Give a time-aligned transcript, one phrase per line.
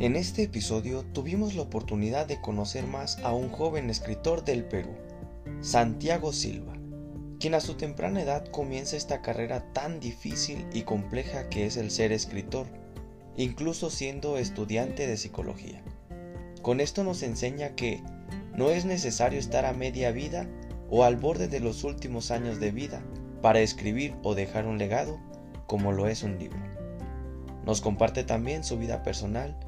[0.00, 4.90] En este episodio tuvimos la oportunidad de conocer más a un joven escritor del Perú,
[5.60, 6.74] Santiago Silva,
[7.40, 11.90] quien a su temprana edad comienza esta carrera tan difícil y compleja que es el
[11.90, 12.68] ser escritor,
[13.36, 15.82] incluso siendo estudiante de psicología.
[16.62, 18.00] Con esto nos enseña que
[18.54, 20.46] no es necesario estar a media vida
[20.90, 23.02] o al borde de los últimos años de vida
[23.42, 25.18] para escribir o dejar un legado
[25.66, 26.62] como lo es un libro.
[27.66, 29.58] Nos comparte también su vida personal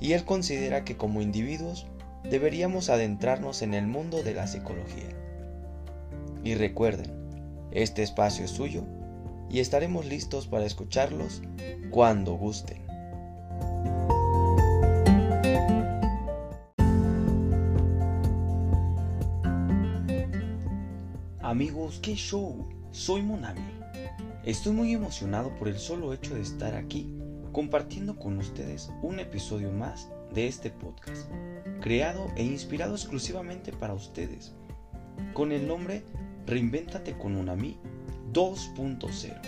[0.00, 1.86] y él considera que como individuos
[2.24, 5.08] deberíamos adentrarnos en el mundo de la psicología.
[6.44, 7.12] Y recuerden,
[7.72, 8.84] este espacio es suyo
[9.50, 11.42] y estaremos listos para escucharlos
[11.90, 12.84] cuando gusten.
[21.40, 22.66] Amigos, qué show.
[22.90, 23.60] Soy Monami.
[24.44, 27.16] Estoy muy emocionado por el solo hecho de estar aquí
[27.56, 31.30] compartiendo con ustedes un episodio más de este podcast,
[31.80, 34.52] creado e inspirado exclusivamente para ustedes,
[35.32, 36.04] con el nombre
[36.46, 37.78] Reinvéntate con Unami
[38.34, 39.40] 2.0.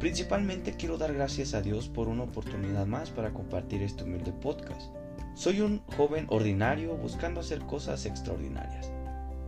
[0.00, 4.94] Principalmente quiero dar gracias a Dios por una oportunidad más para compartir este humilde podcast.
[5.32, 8.92] Soy un joven ordinario buscando hacer cosas extraordinarias,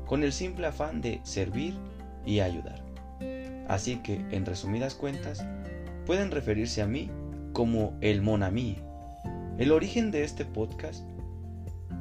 [0.07, 1.75] con el simple afán de servir
[2.25, 2.83] y ayudar.
[3.69, 5.45] Así que, en resumidas cuentas,
[6.07, 7.11] pueden referirse a mí
[7.55, 8.77] como el Monami.
[9.59, 11.09] El origen de este podcast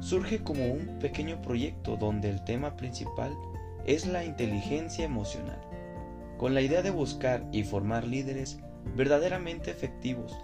[0.00, 3.32] surge como un pequeño proyecto donde el tema principal
[3.86, 5.60] es la inteligencia emocional,
[6.38, 8.58] con la idea de buscar y formar líderes
[8.96, 10.36] verdaderamente efectivos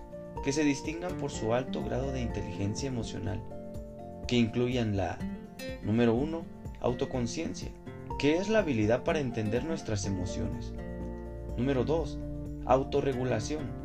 [0.45, 3.43] que se distingan por su alto grado de inteligencia emocional,
[4.29, 5.19] que incluyan la,
[5.83, 6.45] número 1,
[6.81, 7.73] autoconciencia,
[8.21, 10.73] que es la habilidad para entender nuestras emociones.
[11.57, 12.17] Número 2,
[12.65, 13.80] autorregulación,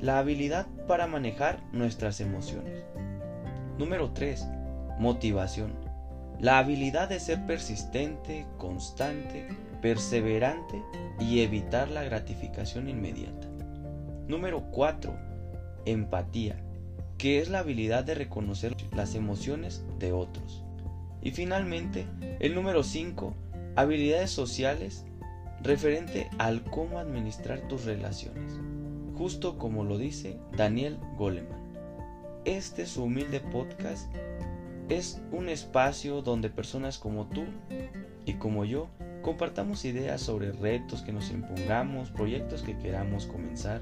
[0.00, 2.84] la habilidad para manejar nuestras emociones.
[3.78, 4.46] Número 3.
[4.98, 5.72] Motivación.
[6.38, 9.48] La habilidad de ser persistente, constante,
[9.80, 10.82] perseverante
[11.18, 13.48] y evitar la gratificación inmediata.
[14.28, 15.14] Número 4.
[15.86, 16.56] Empatía,
[17.16, 20.62] que es la habilidad de reconocer las emociones de otros.
[21.22, 22.06] Y finalmente,
[22.40, 23.34] el número 5.
[23.76, 25.04] Habilidades sociales
[25.62, 28.60] referente al cómo administrar tus relaciones
[29.16, 31.64] justo como lo dice Daniel Goleman.
[32.44, 34.14] Este su humilde podcast
[34.88, 37.44] es un espacio donde personas como tú
[38.24, 38.88] y como yo
[39.22, 43.80] compartamos ideas sobre retos que nos impongamos, proyectos que queramos comenzar,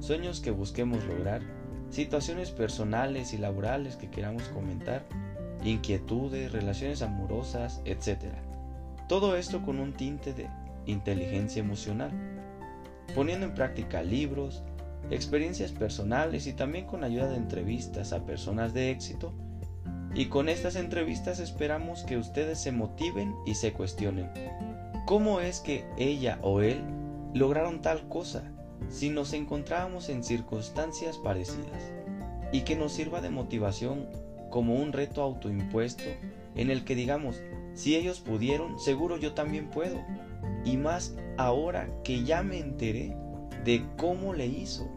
[0.00, 1.42] sueños que busquemos lograr,
[1.90, 5.04] situaciones personales y laborales que queramos comentar,
[5.64, 8.32] inquietudes, relaciones amorosas, etc.
[9.08, 10.48] Todo esto con un tinte de
[10.86, 12.12] inteligencia emocional,
[13.14, 14.62] poniendo en práctica libros,
[15.10, 19.32] experiencias personales y también con ayuda de entrevistas a personas de éxito.
[20.14, 24.30] Y con estas entrevistas esperamos que ustedes se motiven y se cuestionen.
[25.04, 26.80] ¿Cómo es que ella o él
[27.34, 28.42] lograron tal cosa
[28.88, 31.92] si nos encontrábamos en circunstancias parecidas?
[32.50, 34.06] Y que nos sirva de motivación
[34.50, 36.04] como un reto autoimpuesto
[36.54, 37.42] en el que digamos,
[37.74, 40.02] si ellos pudieron, seguro yo también puedo.
[40.64, 43.14] Y más ahora que ya me enteré
[43.66, 44.88] de cómo le hizo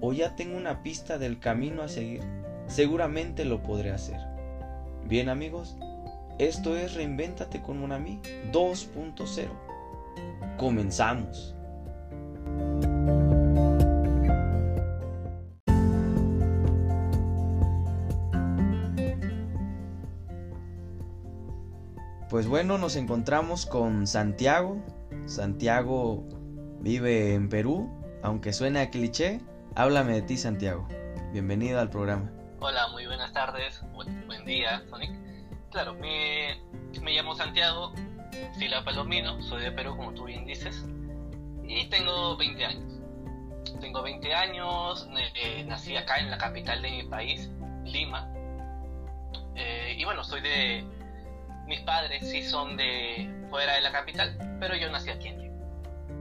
[0.00, 2.22] o ya tengo una pista del camino a seguir,
[2.66, 4.18] seguramente lo podré hacer.
[5.04, 5.76] Bien amigos,
[6.38, 8.20] esto es Reinvéntate con Monami
[8.52, 9.48] 2.0.
[10.56, 11.54] Comenzamos.
[22.30, 24.78] Pues bueno, nos encontramos con Santiago.
[25.26, 26.24] Santiago
[26.80, 27.90] vive en Perú
[28.26, 29.40] aunque suene a cliché,
[29.76, 30.88] háblame de ti, Santiago.
[31.32, 32.28] Bienvenido al programa.
[32.58, 35.12] Hola, muy buenas tardes, buen, día, Sonic.
[35.70, 36.60] Claro, me,
[37.00, 37.92] me llamo Santiago
[38.58, 40.84] Sila Palomino, soy de Perú, como tú bien dices,
[41.62, 43.00] y tengo 20 años.
[43.80, 47.48] Tengo 20 años, eh, nací acá en la capital de mi país,
[47.84, 48.28] Lima.
[49.54, 50.84] Eh, y bueno, soy de.
[51.68, 55.56] Mis padres sí son de fuera de la capital, pero yo nací aquí en Lima.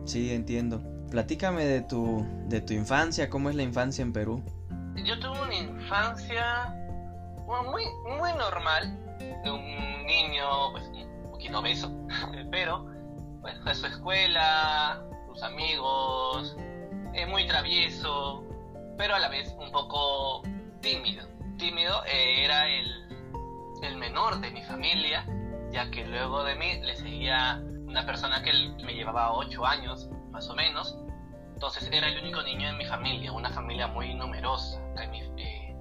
[0.05, 0.94] Sí, entiendo.
[1.15, 4.43] Platícame de tu, de tu infancia, ¿cómo es la infancia en Perú?
[4.97, 6.75] Yo tuve una infancia
[7.47, 7.83] muy,
[8.19, 11.89] muy normal, de un niño pues, un poquito obeso,
[12.51, 12.87] pero
[13.39, 16.57] pues, a su escuela, sus amigos,
[17.13, 18.43] eh, muy travieso,
[18.97, 20.41] pero a la vez un poco
[20.81, 21.25] tímido.
[21.57, 22.87] Tímido eh, era el,
[23.83, 25.25] el menor de mi familia,
[25.71, 28.51] ya que luego de mí le seguía una persona que
[28.83, 30.97] me llevaba 8 años, más o menos,
[31.65, 34.79] entonces era el único niño en mi familia, una familia muy numerosa.
[35.01, 35.75] En, eh,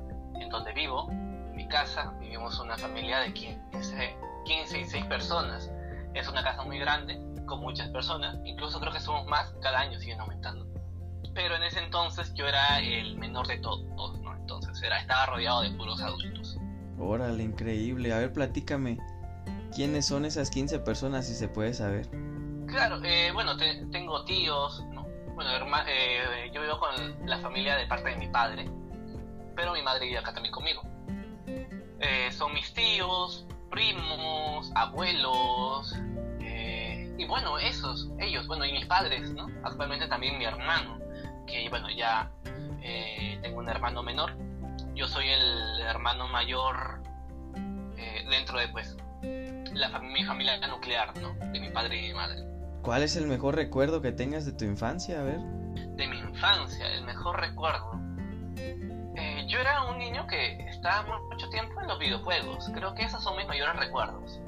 [0.51, 4.17] donde vivo, en mi casa, vivimos una familia de 15,
[4.47, 5.71] 15 y 6 personas.
[6.15, 9.99] Es una casa muy grande, con muchas personas, incluso creo que somos más, cada año
[10.01, 10.67] siguen aumentando.
[11.35, 14.35] Pero en ese entonces yo era el menor de todos, ¿no?
[14.37, 16.57] Entonces era, estaba rodeado de puros adultos.
[16.99, 18.11] Órale, increíble.
[18.15, 18.97] A ver, platícame,
[19.75, 22.09] ¿quiénes son esas 15 personas si se puede saber?
[22.69, 23.59] Claro, eh, bueno,
[23.93, 24.83] tengo tíos,
[25.35, 25.65] ¿no?
[25.65, 28.71] Bueno, eh, yo vivo con la familia de parte de mi padre,
[29.57, 30.83] pero mi madre vive acá también conmigo.
[32.01, 35.97] Eh, son mis tíos, primos, abuelos,
[37.17, 39.47] y bueno, esos, ellos, bueno, y mis padres, ¿no?
[39.63, 40.99] Actualmente también mi hermano,
[41.47, 42.29] que bueno, ya
[43.41, 44.37] tengo un hermano menor.
[44.95, 47.01] Yo soy el hermano mayor
[48.29, 48.97] dentro de, pues,
[49.73, 51.35] la, mi familia nuclear, ¿no?
[51.53, 52.54] De mi padre y mi madre.
[52.85, 55.19] ¿Cuál es el mejor recuerdo que tengas de tu infancia?
[55.19, 55.39] A ver.
[55.39, 57.99] De mi infancia, el mejor recuerdo.
[58.59, 62.71] Eh, yo era un niño que estaba mucho tiempo en los videojuegos.
[62.75, 64.39] Creo que esos son mis mayores recuerdos.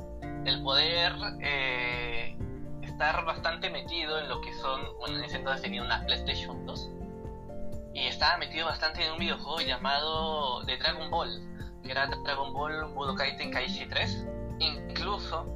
[0.45, 2.37] El poder eh,
[2.83, 4.83] estar bastante metido en lo que son.
[4.99, 6.91] Bueno, en ese entonces tenía una PlayStation 2.
[7.95, 11.41] Y estaba metido bastante en un videojuego llamado de Dragon Ball.
[11.83, 14.27] Que era Dragon Ball Budokai Tenkaichi 3.
[14.59, 15.47] Incluso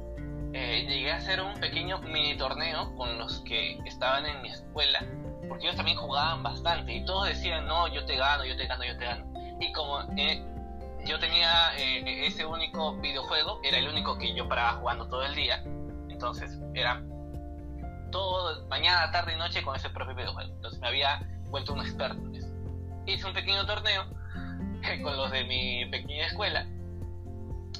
[0.53, 5.05] eh, llegué a hacer un pequeño mini torneo con los que estaban en mi escuela,
[5.47, 8.83] porque ellos también jugaban bastante y todos decían, no, yo te gano, yo te gano,
[8.83, 9.31] yo te gano.
[9.59, 10.43] Y como eh,
[11.05, 15.35] yo tenía eh, ese único videojuego, era el único que yo paraba jugando todo el
[15.35, 15.63] día,
[16.09, 17.01] entonces era
[18.11, 20.53] todo, mañana, tarde y noche con ese propio videojuego.
[20.53, 22.47] Entonces me había vuelto un experto en eso.
[23.05, 24.03] Hice un pequeño torneo
[25.03, 26.67] con los de mi pequeña escuela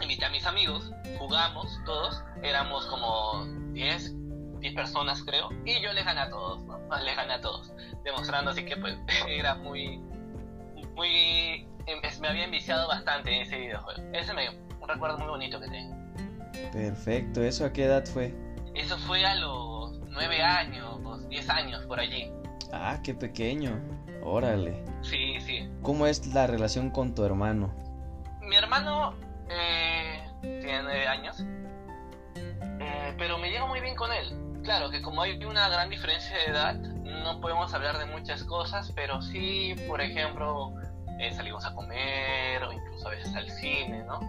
[0.01, 4.13] invité a mis amigos, jugamos todos, éramos como 10,
[4.59, 6.79] 10 personas creo, y yo les gané a todos, ¿no?
[7.03, 7.71] Les gané a todos,
[8.03, 9.97] demostrando así que pues era muy,
[10.95, 14.01] muy, em, me había enviciado bastante en ese videojuego.
[14.13, 15.95] Ese me, un recuerdo muy bonito que tengo.
[16.71, 18.35] Perfecto, ¿eso a qué edad fue?
[18.75, 22.31] Eso fue a los 9 años, 10 años por allí.
[22.71, 23.81] Ah, qué pequeño.
[24.23, 24.83] Órale.
[25.01, 25.69] Sí, sí.
[25.81, 27.73] ¿Cómo es la relación con tu hermano?
[28.41, 29.15] Mi hermano
[29.51, 31.43] eh, tiene nueve años,
[32.79, 34.37] eh, pero me llevo muy bien con él.
[34.63, 38.91] Claro que como hay una gran diferencia de edad, no podemos hablar de muchas cosas,
[38.95, 40.73] pero sí, por ejemplo,
[41.19, 44.19] eh, salimos a comer o incluso a veces al cine, ¿no?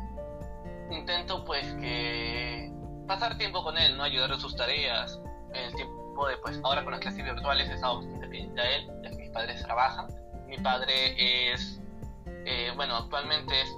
[0.90, 2.70] Intento pues que
[3.06, 4.04] pasar tiempo con él, ¿no?
[4.04, 5.20] Ayudarle en sus tareas,
[5.54, 9.10] el tiempo de pues ahora con las clases virtuales he estado independiente a él, ya
[9.10, 10.06] que mis padres trabajan.
[10.46, 11.80] Mi padre es,
[12.26, 13.68] eh, bueno, actualmente es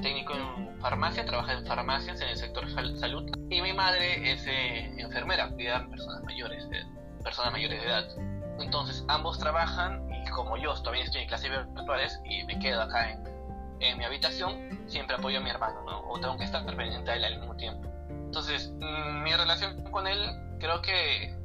[0.00, 3.30] técnico en farmacia, trabaja en farmacias en el sector salud.
[3.50, 6.84] Y mi madre es eh, enfermera, cuida personas mayores, de,
[7.22, 8.04] personas mayores de edad.
[8.58, 13.10] Entonces ambos trabajan y como yo también estoy en clases virtuales y me quedo acá
[13.10, 13.24] en,
[13.80, 16.00] en mi habitación, siempre apoyo a mi hermano, ¿no?
[16.08, 17.88] O tengo que estar pendiente de él al mismo tiempo.
[18.08, 20.18] Entonces, mm, mi relación con él
[20.58, 21.36] creo que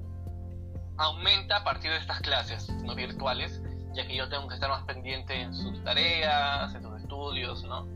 [0.97, 3.61] aumenta a partir de estas clases no virtuales,
[3.93, 7.87] ya que yo tengo que estar más pendiente en sus tareas, en sus estudios, ¿no?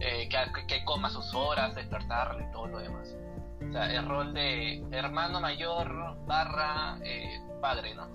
[0.00, 0.28] Eh,
[0.68, 3.16] que, coma sus horas, despertarle y todo lo demás.
[3.68, 8.08] O sea, el rol de hermano mayor barra eh, padre, ¿no?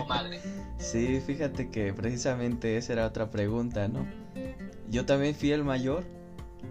[0.00, 0.40] O madre.
[0.78, 4.06] sí, fíjate que precisamente esa era otra pregunta, ¿no?
[4.88, 6.04] Yo también fui el mayor,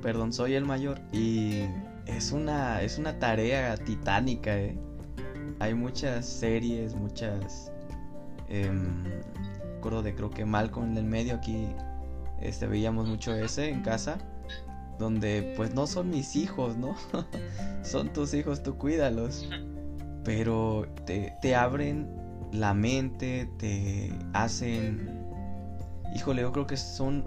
[0.02, 1.66] perdón, soy el mayor y
[2.08, 4.78] es una, es una tarea titánica, ¿eh?
[5.60, 7.72] Hay muchas series, muchas...
[8.50, 8.72] Eh,
[9.78, 11.68] acuerdo de creo que Malcolm en el medio aquí
[12.42, 14.18] este, veíamos mucho ese en casa
[14.98, 16.96] donde pues no son mis hijos, ¿no?
[17.84, 19.50] son tus hijos, tú cuídalos.
[20.24, 22.10] Pero te, abren
[22.52, 25.24] la mente, te hacen...
[26.16, 27.26] Híjole, yo creo que son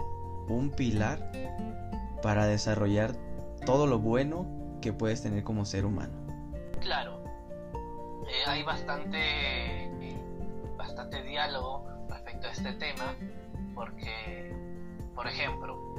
[0.49, 1.31] un pilar
[2.21, 3.15] para desarrollar
[3.65, 4.47] todo lo bueno
[4.81, 6.13] que puedes tener como ser humano.
[6.81, 7.23] Claro,
[8.27, 10.15] eh, hay bastante,
[10.77, 13.15] bastante diálogo respecto a este tema,
[13.75, 14.53] porque,
[15.15, 15.95] por ejemplo,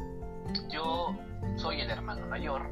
[0.71, 1.17] yo
[1.57, 2.71] soy el hermano mayor,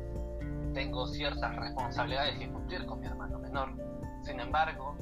[0.75, 3.73] tengo ciertas responsabilidades que cumplir con mi hermano menor.
[4.23, 4.97] Sin embargo,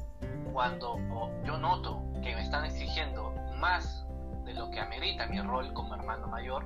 [0.53, 0.99] cuando
[1.45, 4.07] yo noto que me están exigiendo más
[4.45, 6.65] de lo que amerita mi rol como hermano mayor,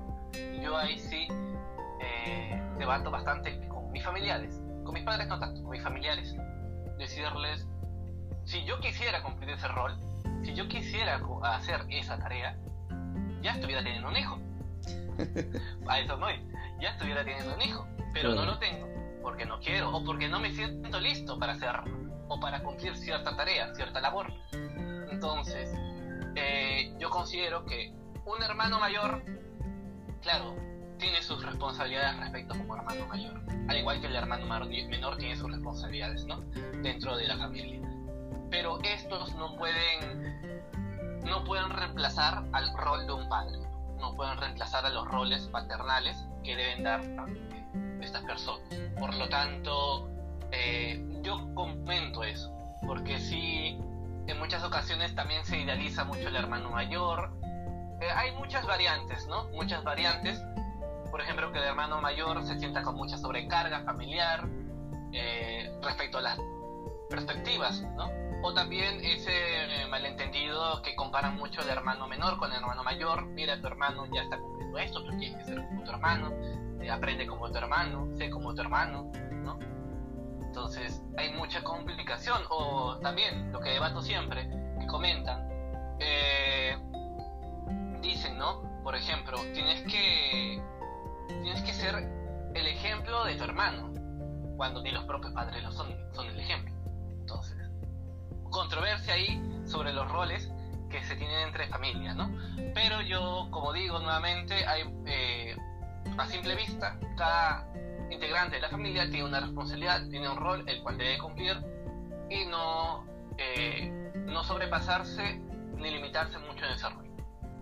[0.62, 1.26] yo ahí sí
[2.00, 6.34] eh, debato bastante con mis familiares, con mis padres no tanto, con mis familiares,
[6.98, 7.66] decirles,
[8.44, 9.98] si yo quisiera cumplir ese rol,
[10.44, 12.56] si yo quisiera hacer esa tarea,
[13.42, 14.38] ya estuviera teniendo un hijo
[15.88, 16.28] a eso no,
[16.80, 18.90] ya estuviera teniendo un hijo, pero no lo tengo
[19.22, 21.94] porque no quiero o porque no me siento listo para hacerlo
[22.28, 24.32] o para cumplir cierta tarea, cierta labor.
[25.10, 25.70] Entonces,
[26.36, 27.92] eh, yo considero que
[28.24, 29.22] un hermano mayor,
[30.22, 30.54] claro,
[30.98, 35.50] tiene sus responsabilidades respecto como hermano mayor, al igual que el hermano menor tiene sus
[35.50, 36.40] responsabilidades, ¿no?
[36.82, 37.80] Dentro de la familia.
[38.50, 40.60] Pero estos no pueden,
[41.24, 43.58] no pueden reemplazar al rol de un padre,
[44.00, 47.00] no pueden reemplazar a los roles paternales que deben dar
[48.00, 48.66] estas personas.
[48.98, 50.08] Por lo tanto,
[50.52, 52.52] eh, yo comento eso,
[52.86, 53.78] porque sí,
[54.26, 57.30] en muchas ocasiones también se idealiza mucho el hermano mayor.
[58.00, 59.44] Eh, hay muchas variantes, ¿no?
[59.50, 60.42] Muchas variantes.
[61.10, 64.48] Por ejemplo, que el hermano mayor se sienta con mucha sobrecarga familiar
[65.12, 66.38] eh, respecto a las
[67.08, 68.08] perspectivas, ¿no?
[68.42, 73.26] O también ese malentendido que comparan mucho el hermano menor con el hermano mayor.
[73.26, 76.32] Mira, tu hermano ya está cumpliendo esto, tú tienes que ser como tu hermano.
[76.90, 79.10] aprende como tu hermano, sé como tu hermano,
[79.44, 79.58] ¿no?
[80.42, 82.42] Entonces hay mucha complicación.
[82.48, 84.48] O también lo que debato siempre,
[84.80, 85.46] que comentan,
[86.00, 86.78] eh,
[88.00, 88.62] dicen, ¿no?
[88.82, 90.62] Por ejemplo, tienes que,
[91.28, 91.94] tienes que ser
[92.54, 93.92] el ejemplo de tu hermano,
[94.56, 96.79] cuando ni los propios padres lo son, son el ejemplo.
[98.50, 100.50] Controversia ahí sobre los roles
[100.90, 102.30] que se tienen entre familias, ¿no?
[102.74, 105.56] Pero yo, como digo nuevamente, hay, eh,
[106.18, 107.66] a simple vista, cada
[108.10, 111.56] integrante de la familia tiene una responsabilidad, tiene un rol el cual debe cumplir
[112.28, 113.06] y no,
[113.38, 115.40] eh, no sobrepasarse
[115.76, 117.10] ni limitarse mucho en ese rol.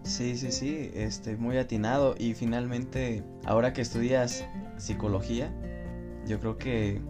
[0.02, 2.14] Sí, sí, sí, este, muy atinado.
[2.18, 4.46] Y finalmente, ahora que estudias
[4.78, 5.52] psicología,
[6.26, 7.02] yo creo que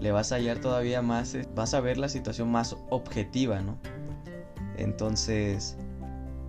[0.00, 3.78] le vas a hallar todavía más, eh, vas a ver la situación más objetiva, ¿no?
[4.76, 5.76] Entonces,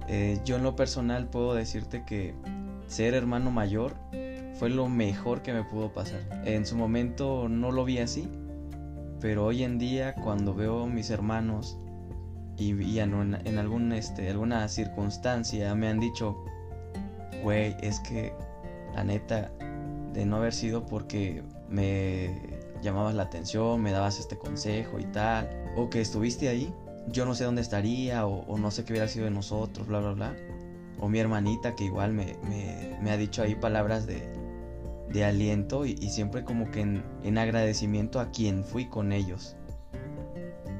[0.08, 2.34] eh, yo en lo personal puedo decirte que
[2.88, 3.96] ser hermano mayor
[4.56, 6.22] fue lo mejor que me pudo pasar.
[6.46, 8.30] En su momento no lo vi así,
[9.20, 11.78] pero hoy en día cuando veo a mis hermanos
[12.58, 16.44] y, en, en algún, este, alguna circunstancia me han dicho,
[17.44, 18.34] güey, es que
[18.96, 19.52] la neta,
[20.14, 22.51] de no haber sido porque me
[22.82, 26.74] llamabas la atención, me dabas este consejo y tal, o que estuviste ahí,
[27.08, 30.12] yo no sé dónde estaría, o, no sé qué hubiera sido de nosotros, bla, bla,
[30.12, 30.36] bla.
[31.00, 32.38] O mi hermanita que igual me,
[33.10, 34.32] ha dicho ahí palabras de,
[35.12, 39.56] de aliento y, siempre como que en, agradecimiento a quien fui con ellos.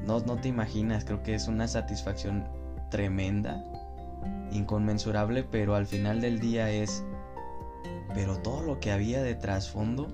[0.06, 2.44] No, no te imaginas, creo que es una satisfacción
[2.90, 3.64] tremenda,
[4.52, 7.04] inconmensurable, pero al final del día es,
[8.14, 10.08] pero todo lo que había de trasfondo,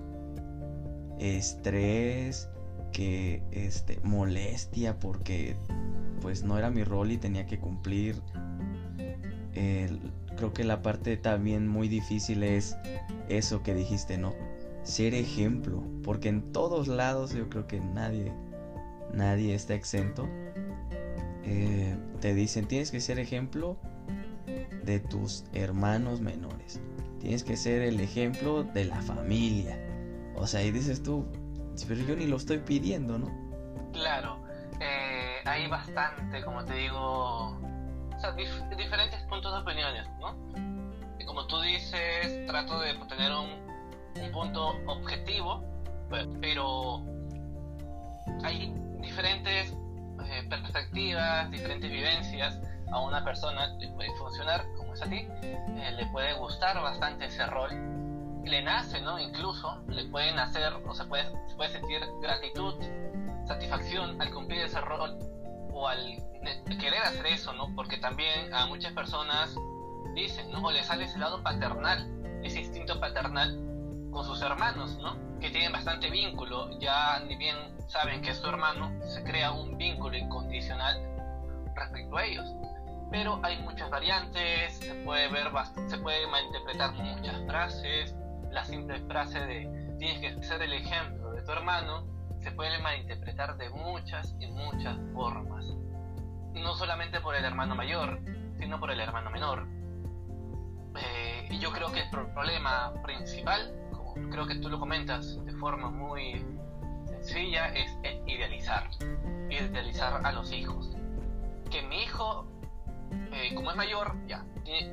[1.19, 2.49] estrés,
[2.93, 5.57] que este molestia porque
[6.21, 8.21] pues no era mi rol y tenía que cumplir
[10.39, 12.77] creo que la parte también muy difícil es
[13.29, 14.35] eso que dijiste, ¿no?
[14.85, 18.33] Ser ejemplo, porque en todos lados yo creo que nadie,
[19.13, 20.29] nadie está exento.
[21.43, 23.77] Eh, te dicen, tienes que ser ejemplo
[24.85, 26.81] de tus hermanos menores.
[27.21, 29.77] Tienes que ser el ejemplo de la familia.
[30.41, 31.27] O sea, y dices tú,
[31.87, 33.29] pero yo ni lo estoy pidiendo, ¿no?
[33.93, 34.39] Claro,
[34.81, 37.59] eh, hay bastante, como te digo,
[38.17, 40.37] o sea, diferentes puntos de opiniones, ¿no?
[41.19, 43.69] Y como tú dices, trato de tener un,
[44.33, 45.65] punto objetivo,
[46.41, 47.05] pero
[48.43, 49.73] hay diferentes
[50.25, 52.61] eh, perspectivas, diferentes vivencias.
[52.91, 57.47] A una persona puede funcionar, como es a ti, eh, le puede gustar bastante ese
[57.47, 57.71] rol,
[58.45, 59.19] le nace, ¿no?
[59.19, 61.25] Incluso le pueden hacer, o sea, puede,
[61.57, 62.75] puede sentir gratitud,
[63.47, 65.19] satisfacción al cumplir ese rol
[65.73, 66.23] o al
[66.81, 67.75] querer hacer eso, ¿no?
[67.75, 69.55] Porque también a muchas personas
[70.15, 70.63] dicen, ¿no?
[70.63, 72.09] O le sale ese lado paternal,
[72.43, 73.59] ese instinto paternal
[74.11, 75.17] con sus hermanos, ¿no?
[75.41, 77.57] Que tienen bastante vínculo, ya ni bien
[77.89, 80.97] saben que es su hermano, se crea un vínculo incondicional
[81.75, 82.47] respecto a ellos.
[83.11, 85.51] Pero hay muchas variantes, se puede ver,
[85.87, 88.15] se puede malinterpretar muchas frases,
[88.51, 92.07] la simple frase de tienes que ser el ejemplo de tu hermano,
[92.41, 95.65] se puede malinterpretar de muchas y muchas formas.
[96.55, 98.21] No solamente por el hermano mayor,
[98.59, 99.67] sino por el hermano menor.
[100.97, 105.53] Eh, y yo creo que el problema principal, como creo que tú lo comentas de
[105.53, 106.45] forma muy
[107.07, 107.91] sencilla, es
[108.27, 108.89] idealizar.
[109.51, 110.97] Idealizar a los hijos.
[111.71, 112.47] Que mi hijo,
[113.33, 114.45] eh, como es mayor, ya,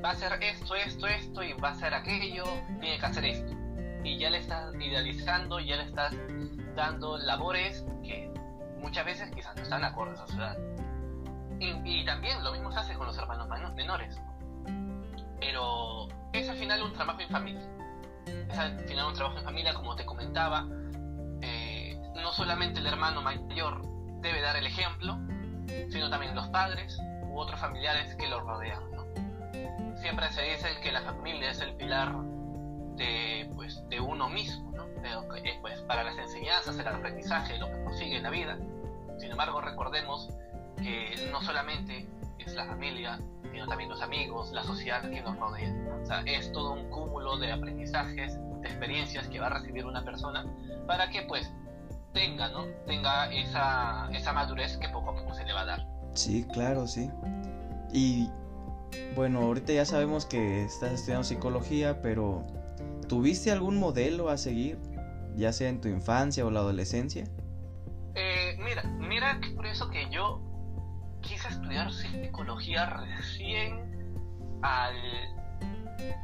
[0.04, 2.44] va a hacer esto, esto, esto y va a hacer aquello,
[2.80, 3.52] tiene que hacer esto.
[4.04, 6.14] Y ya le estás idealizando, ya le estás
[6.74, 8.32] dando labores que
[8.78, 10.56] muchas veces quizás no están acordes a su edad.
[11.58, 14.20] Y, también lo mismo se hace con los hermanos menores.
[15.40, 17.68] Pero es al final un trabajo en familia.
[18.26, 20.66] Es al final un trabajo en familia, como te comentaba.
[21.40, 23.82] Eh, no solamente el hermano mayor
[24.20, 25.18] debe dar el ejemplo,
[25.88, 26.98] sino también los padres
[27.36, 28.82] otros familiares que lo rodean.
[29.96, 32.12] Siempre se dice que la familia es el pilar
[32.96, 34.84] de, pues, de uno mismo, ¿no?
[35.04, 38.58] Eh, pues, para las enseñanzas, el aprendizaje, lo que consigue en la vida.
[39.18, 40.30] Sin embargo, recordemos
[40.76, 43.18] que no solamente es la familia,
[43.50, 45.72] sino también los amigos, la sociedad que nos rodea.
[46.02, 50.04] O sea, es todo un cúmulo de aprendizajes, de experiencias que va a recibir una
[50.04, 50.44] persona
[50.86, 51.50] para que pues
[52.12, 52.64] tenga, ¿no?
[52.86, 55.95] Tenga esa, esa madurez que poco a poco se le va a dar.
[56.16, 57.10] Sí, claro, sí.
[57.92, 58.28] Y
[59.14, 62.44] bueno, ahorita ya sabemos que estás estudiando psicología, pero
[63.08, 64.78] ¿tuviste algún modelo a seguir,
[65.34, 67.24] ya sea en tu infancia o la adolescencia?
[68.14, 70.40] Eh, mira, mira que por eso que yo
[71.20, 74.94] quise estudiar psicología recién al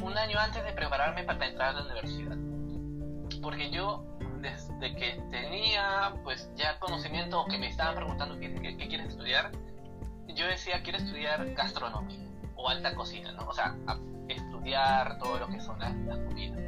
[0.00, 2.36] un año antes de prepararme para entrar a la universidad.
[3.40, 4.04] Porque yo
[4.40, 9.52] desde que tenía pues ya conocimiento o que me estaban preguntando qué, qué, quieres estudiar,
[10.28, 13.48] yo decía quiero estudiar gastronomía o alta cocina, ¿no?
[13.48, 13.76] O sea,
[14.28, 16.60] estudiar todo lo que son las, las comidas.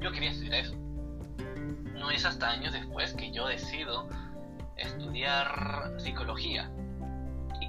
[0.00, 0.76] Yo quería estudiar eso.
[1.94, 4.08] No es hasta años después que yo decido
[4.76, 6.70] estudiar psicología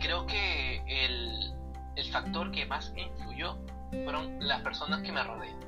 [0.02, 1.54] creo que el,
[1.96, 3.58] el factor que más influyó
[4.04, 5.60] fueron las personas que me rodean.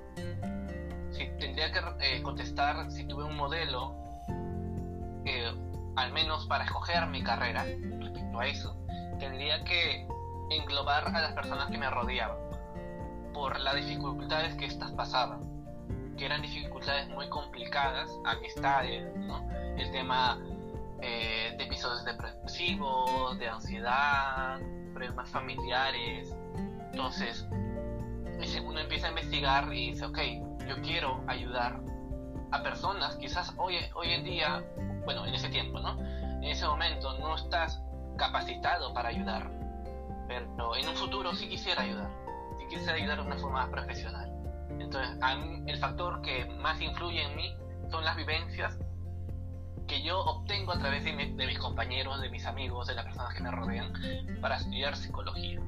[1.11, 3.95] Si tendría que eh, contestar si tuve un modelo,
[5.25, 5.53] eh,
[5.95, 8.75] al menos para escoger mi carrera respecto a eso,
[9.23, 10.05] tendría que
[10.49, 12.37] englobar a las personas que me rodeaban
[13.33, 15.39] por las dificultades que éstas pasaban,
[16.17, 19.47] que eran dificultades muy complicadas, amistades, ¿no?
[19.77, 20.37] el tema
[21.01, 24.59] eh, de episodios depresivos, de ansiedad,
[24.93, 26.35] problemas familiares.
[26.91, 27.47] Entonces,
[28.63, 30.19] uno empieza a investigar y dice, ok,
[30.67, 31.79] yo quiero ayudar
[32.51, 34.63] a personas, quizás hoy, hoy en día,
[35.05, 35.97] bueno, en ese tiempo, ¿no?
[35.99, 37.81] En ese momento no estás
[38.17, 39.51] capacitado para ayudar,
[40.27, 42.09] pero en un futuro sí quisiera ayudar,
[42.59, 44.29] sí quisiera ayudar de una forma más profesional.
[44.79, 45.17] Entonces,
[45.67, 47.55] el factor que más influye en mí
[47.89, 48.77] son las vivencias
[49.87, 53.43] que yo obtengo a través de, mis compañeros, de mis amigos, de las personas que
[53.43, 53.93] me rodean
[54.41, 55.59] para estudiar psicología.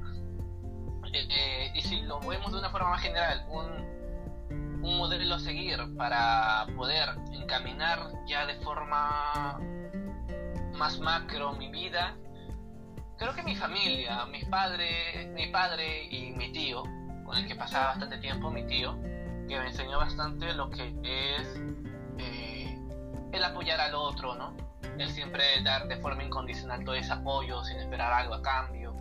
[1.12, 5.38] Eh, eh, y si lo vemos de una forma más general, un, un modelo a
[5.38, 9.58] seguir para poder encaminar ya de forma
[10.76, 12.16] más macro mi vida,
[13.18, 16.82] creo que mi familia, mis padres, mi padre y mi tío,
[17.24, 18.94] con el que pasaba bastante tiempo, mi tío,
[19.48, 20.94] que me enseñó bastante lo que
[21.38, 21.60] es
[23.32, 24.56] el apoyar al otro, ¿no?
[24.98, 28.94] El siempre dar de forma incondicional todo ese apoyo sin esperar algo a cambio.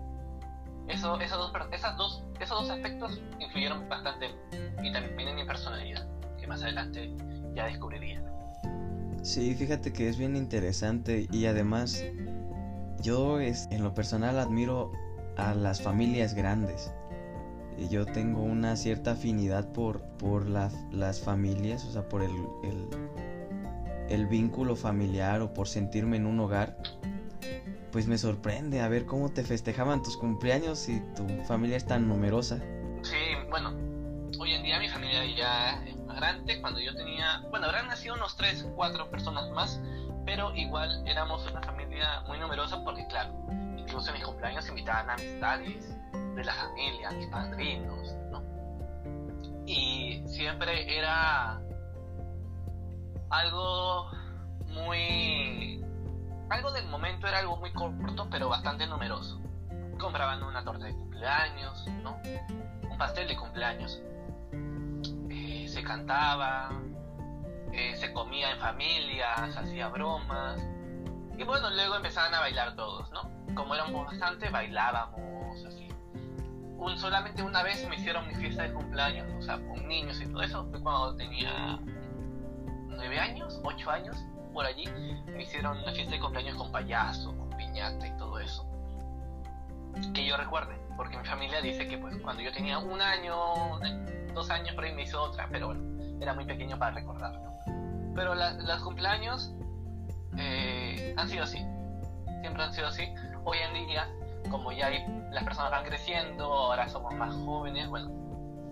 [0.88, 4.36] Eso, esos, dos, esas dos, esos dos aspectos influyeron bastante
[4.84, 7.12] y también en mi personalidad, que más adelante
[7.56, 8.21] ya descubriría.
[9.23, 12.04] Sí, fíjate que es bien interesante y además
[13.02, 14.92] yo es, en lo personal admiro
[15.38, 16.94] a las familias grandes.
[17.90, 22.32] Yo tengo una cierta afinidad por, por las familias, o sea, por el,
[24.10, 26.78] el vínculo familiar o por sentirme en un hogar,
[27.92, 32.08] pues me sorprende a ver cómo te festejaban tus cumpleaños y tu familia es tan
[32.08, 32.60] numerosa.
[33.04, 33.16] Sí,
[33.50, 33.74] bueno,
[34.40, 36.60] hoy en día mi familia ya es más grande.
[36.62, 39.82] Cuando yo tenía, bueno, habrán nacido unos 3, 4 personas más,
[40.26, 43.32] pero igual éramos una familia muy numerosa porque, claro,
[43.78, 45.96] incluso en mis cumpleaños invitaban a amistades
[46.36, 48.44] de la familia, a mis padrinos, ¿no?
[49.66, 51.62] Y siempre era
[53.30, 54.12] algo
[54.68, 55.84] muy...
[56.50, 59.40] Algo del momento era algo muy corto, pero bastante numeroso.
[60.00, 62.18] Compraban una torta de cumpleaños, ¿no?
[62.90, 64.02] Un pastel de cumpleaños.
[65.30, 66.72] Eh, se cantaba,
[67.76, 70.60] eh, se comía en familia, se hacía bromas.
[71.38, 73.30] Y bueno, luego empezaban a bailar todos, ¿no?
[73.54, 75.90] Como éramos bastante, bailábamos así.
[76.78, 80.28] Un, solamente una vez me hicieron mi fiesta de cumpleaños, o sea, con niños y
[80.28, 81.80] todo eso, fue cuando tenía
[82.88, 84.16] nueve años, ocho años,
[84.54, 84.86] por allí,
[85.28, 88.66] me hicieron una fiesta de cumpleaños con payaso, con piñata y todo eso.
[90.14, 93.36] Que yo recuerde, porque mi familia dice que pues cuando yo tenía un año,
[94.34, 97.41] dos años por ahí me hizo otra, pero bueno, era muy pequeño para recordarlo.
[98.13, 99.54] Pero los cumpleaños
[100.38, 101.58] eh, han sido así,
[102.41, 103.04] siempre han sido así.
[103.43, 104.10] Hoy en día,
[104.49, 108.12] como ya hay, las personas van creciendo, ahora somos más jóvenes, bueno,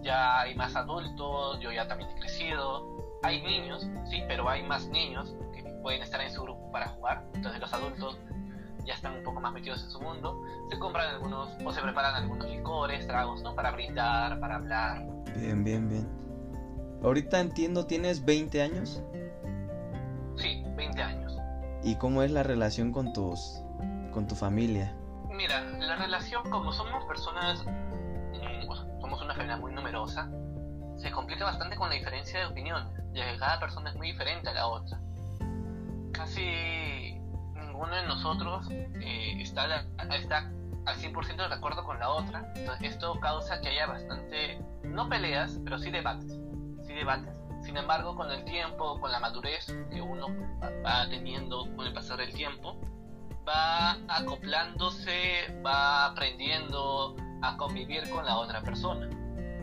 [0.01, 4.87] ya hay más adultos, yo ya también he crecido, hay niños, sí, pero hay más
[4.87, 7.23] niños que pueden estar en su grupo para jugar.
[7.33, 8.17] Entonces los adultos
[8.85, 10.41] ya están un poco más metidos en su mundo.
[10.69, 13.55] Se compran algunos o se preparan algunos licores, tragos, ¿no?
[13.55, 15.05] Para brindar, para hablar.
[15.35, 16.23] Bien, bien, bien.
[17.03, 19.03] Ahorita entiendo, ¿tienes 20 años?
[20.37, 21.37] Sí, 20 años.
[21.83, 23.61] ¿Y cómo es la relación con tus
[24.13, 24.95] con tu familia?
[25.29, 30.29] Mira, la relación como somos personas mm, somos una familia muy numerosa,
[30.95, 34.49] se complica bastante con la diferencia de opiniones, ya que cada persona es muy diferente
[34.49, 34.97] a la otra.
[36.13, 37.19] Casi
[37.53, 39.85] ninguno de nosotros eh, está,
[40.15, 40.49] está
[40.85, 45.59] al 100% de acuerdo con la otra, entonces esto causa que haya bastante, no peleas,
[45.63, 46.39] pero sí debates,
[46.93, 47.33] sí debates.
[47.61, 50.27] Sin embargo, con el tiempo, con la madurez que uno
[50.85, 52.77] va teniendo con el pasar del tiempo,
[53.47, 59.09] va acoplándose, va aprendiendo a convivir con la otra persona.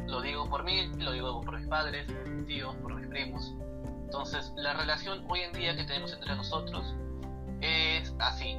[0.07, 3.55] Lo digo por mí, lo digo por mis padres, mis tíos, por mis primos.
[4.05, 6.95] Entonces, la relación hoy en día que tenemos entre nosotros
[7.61, 8.59] es así,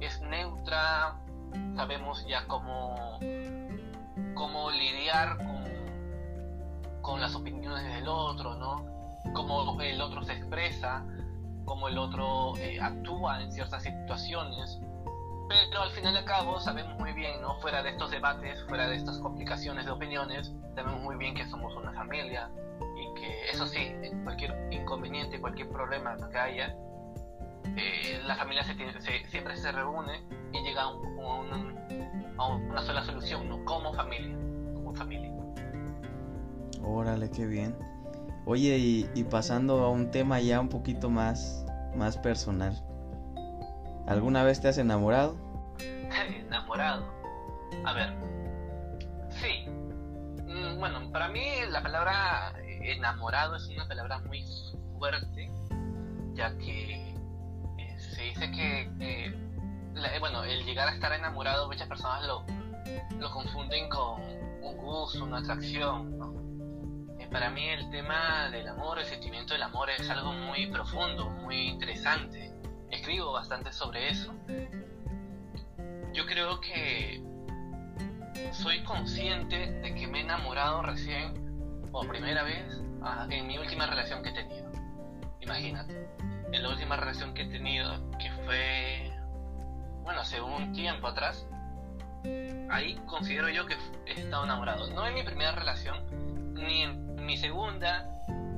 [0.00, 1.16] es neutra,
[1.76, 3.18] sabemos ya cómo,
[4.34, 5.59] cómo lidiar con,
[7.02, 8.84] con las opiniones del otro, ¿no?
[9.34, 11.04] Cómo el otro se expresa,
[11.64, 14.80] cómo el otro eh, actúa en ciertas situaciones.
[15.48, 17.54] Pero al final y al cabo sabemos muy bien, ¿no?
[17.60, 21.74] Fuera de estos debates, fuera de estas complicaciones de opiniones, sabemos muy bien que somos
[21.74, 22.50] una familia
[22.96, 23.92] y que eso sí,
[24.24, 26.76] cualquier inconveniente, cualquier problema que haya,
[27.76, 28.74] eh, la familia se
[29.28, 33.64] siempre se reúne y llega a, una sola solución, ¿no?
[33.64, 34.36] Como familia,
[34.74, 35.39] como familia.
[36.82, 37.76] Órale, qué bien.
[38.46, 41.64] Oye, y, pasando a un tema ya un poquito más,
[41.94, 42.74] más personal.
[44.06, 45.36] ¿Alguna vez te has enamorado?
[46.46, 47.04] enamorado.
[47.84, 48.12] A ver.
[49.30, 49.70] Sí.
[50.46, 54.44] Mm, bueno, para mí la palabra enamorado es una palabra muy
[54.98, 55.50] fuerte,
[56.34, 57.14] ya que
[57.98, 59.34] se dice que,
[60.18, 62.44] bueno, el llegar a estar enamorado, muchas personas lo,
[63.18, 64.20] lo confunden con
[64.62, 66.49] un gusto, una atracción, eh,
[67.30, 71.68] para mí el tema del amor, el sentimiento del amor es algo muy profundo, muy
[71.68, 72.52] interesante.
[72.90, 74.34] Escribo bastante sobre eso.
[76.12, 77.22] Yo creo que
[78.52, 82.80] soy consciente de que me he enamorado recién, por primera vez,
[83.30, 84.70] en mi última relación que he tenido.
[85.40, 86.08] Imagínate
[86.52, 89.12] en la última relación que he tenido, que fue,
[90.02, 91.46] bueno, hace un tiempo atrás,
[92.70, 94.90] ahí considero yo que he estado enamorado.
[94.90, 95.98] No en mi primera relación,
[96.54, 98.08] ni en mi segunda,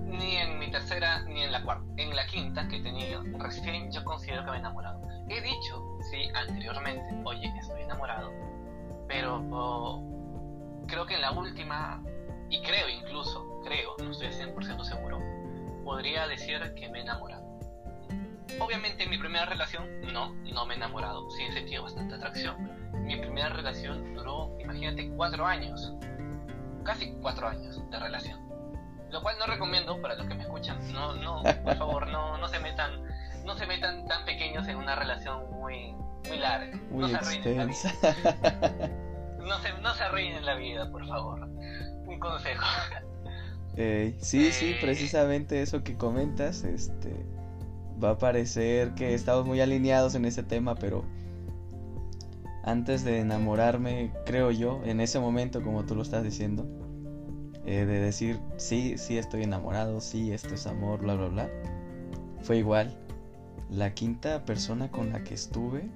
[0.07, 1.85] ni en mi tercera, ni en la cuarta.
[1.99, 4.99] En la quinta que he tenido, recién yo considero que me he enamorado.
[5.29, 8.33] He dicho, sí, anteriormente, oye, estoy enamorado,
[9.07, 10.03] pero oh,
[10.87, 12.03] creo que en la última,
[12.49, 15.19] y creo incluso, creo, no estoy 100% seguro,
[15.85, 17.43] podría decir que me he enamorado.
[18.59, 22.57] Obviamente en mi primera relación no, no me he enamorado, sí he sentido bastante atracción.
[23.05, 25.93] Mi primera relación duró, imagínate, cuatro años,
[26.85, 28.52] casi cuatro años de relación.
[29.12, 30.79] Lo cual no recomiendo para los que me escuchan.
[30.92, 33.03] No, no, por favor, no, no se metan,
[33.44, 35.94] no se metan tan pequeños en una relación muy,
[36.27, 36.75] muy larga.
[36.90, 38.98] Muy no se arruinen la vida.
[39.42, 41.40] No se, no se arruinen la vida, por favor.
[41.40, 42.64] Un consejo.
[43.77, 47.27] sí, sí, eh, precisamente eso que comentas, este
[48.03, 51.05] va a parecer que estamos muy alineados en ese tema, pero
[52.64, 56.64] antes de enamorarme, creo yo, en ese momento, como tú lo estás diciendo,
[57.64, 61.51] eh, de decir, sí, sí estoy enamorado, sí, esto es amor, bla, bla, bla,
[62.42, 62.96] fue igual.
[63.70, 65.88] La quinta persona con la que estuve,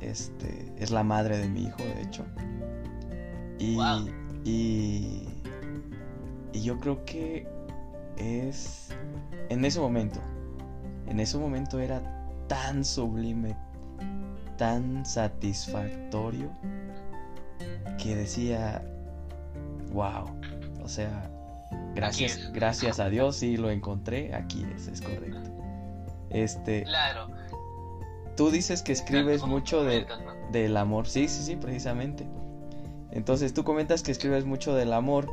[0.00, 2.24] este, es la madre de mi hijo, de hecho.
[3.58, 3.78] Y,
[4.44, 5.28] y,
[6.52, 7.46] y yo creo que
[8.16, 8.90] es
[9.48, 10.20] en ese momento,
[11.06, 12.00] en ese momento era
[12.46, 13.56] tan sublime,
[14.56, 16.50] tan satisfactorio,
[17.98, 18.82] que decía,
[19.92, 20.39] wow,
[20.90, 21.30] sea,
[21.94, 25.50] gracias, gracias a Dios sí lo encontré, aquí es, es correcto.
[26.30, 27.28] Este, claro.
[28.36, 30.06] Tú dices que escribes mucho de,
[30.52, 32.26] del amor, sí, sí, sí, precisamente.
[33.10, 35.28] Entonces tú comentas que escribes mucho del amor,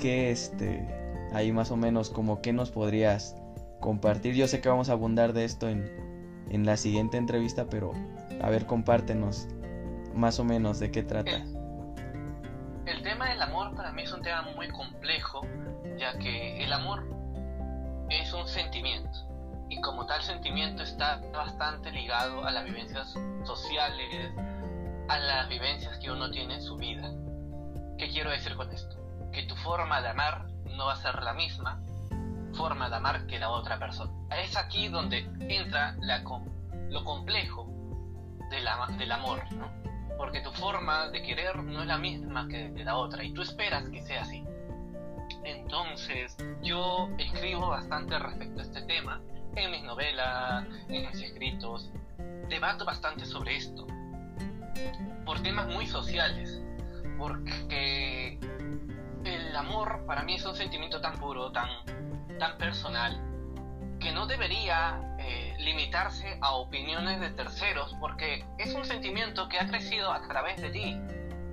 [0.00, 0.86] que este,
[1.32, 3.36] ahí más o menos como que nos podrías
[3.80, 4.34] compartir.
[4.34, 5.90] Yo sé que vamos a abundar de esto en,
[6.50, 7.92] en la siguiente entrevista, pero
[8.40, 9.46] a ver, compártenos
[10.14, 11.36] más o menos de qué trata.
[11.36, 11.53] El,
[13.02, 15.40] tema del amor para mí es un tema muy complejo,
[15.96, 17.06] ya que el amor
[18.10, 19.18] es un sentimiento
[19.68, 24.32] y como tal sentimiento está bastante ligado a las vivencias sociales,
[25.08, 27.10] a las vivencias que uno tiene en su vida.
[27.98, 28.96] ¿Qué quiero decir con esto?
[29.32, 31.80] Que tu forma de amar no va a ser la misma
[32.54, 34.12] forma de amar que la otra persona.
[34.36, 36.22] Es aquí donde entra la,
[36.90, 37.68] lo complejo
[38.50, 39.83] del amor, ¿no?
[40.16, 43.42] Porque tu forma de querer no es la misma que de la otra y tú
[43.42, 44.44] esperas que sea así.
[45.44, 49.20] Entonces, yo escribo bastante respecto a este tema
[49.56, 51.90] en mis novelas, en mis escritos.
[52.48, 53.86] Debato bastante sobre esto.
[55.24, 56.60] Por temas muy sociales.
[57.18, 58.38] Porque
[59.24, 61.68] el amor para mí es un sentimiento tan puro, tan,
[62.38, 63.20] tan personal,
[64.00, 69.66] que no debería eh, limitarse a opiniones de terceros, porque es un sentimiento que ha
[69.66, 71.00] crecido a través de ti,